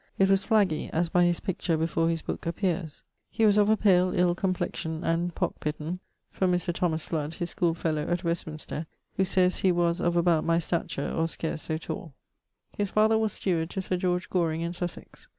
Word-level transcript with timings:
It 0.17 0.31
was 0.31 0.43
flaggy, 0.43 0.89
as 0.89 1.09
by 1.09 1.25
his 1.25 1.39
picture 1.39 1.77
before 1.77 2.09
his 2.09 2.23
booke 2.23 2.47
appeares. 2.47 3.03
He 3.29 3.45
was 3.45 3.55
of 3.55 3.69
a 3.69 3.77
pale 3.77 4.11
ill 4.15 4.33
complexion 4.33 5.03
and 5.03 5.35
pock 5.35 5.59
pitten 5.59 5.99
from 6.31 6.51
Mr. 6.51 6.73
Thomas 6.73 7.05
Fludd, 7.05 7.35
his 7.35 7.53
scholefellow 7.53 8.09
at 8.11 8.23
Westminster, 8.23 8.87
who 9.17 9.23
sayes 9.23 9.57
he 9.59 9.71
was 9.71 9.99
of 9.99 10.15
about 10.15 10.43
my 10.43 10.57
stature 10.57 11.11
or 11.11 11.27
scarce 11.27 11.61
so 11.61 11.77
tall. 11.77 12.15
His 12.75 12.89
father 12.89 13.19
was 13.19 13.31
steward 13.33 13.69
to 13.69 13.81
Sir 13.83 13.95
George 13.95 14.27
Goring 14.31 14.61
in 14.61 14.73
Sussex. 14.73 15.27